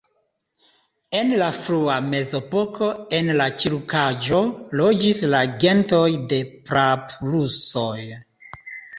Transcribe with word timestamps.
En 1.17 1.27
la 1.39 1.47
frua 1.57 1.97
Mezepoko 2.05 2.87
en 3.17 3.27
la 3.41 3.45
ĉirkaŭaĵo 3.63 4.39
loĝis 4.81 5.21
la 5.35 5.41
gentoj 5.65 6.01
de 6.33 6.41
praprusoj. 6.71 7.99